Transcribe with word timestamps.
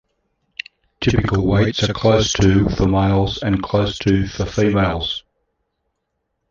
Typical 0.99 1.45
weights 1.45 1.87
are 1.87 1.93
close 1.93 2.33
to 2.33 2.67
for 2.69 2.87
males 2.87 3.37
and 3.43 3.61
close 3.61 3.99
to 3.99 4.27
for 4.27 4.47
females. 4.47 5.23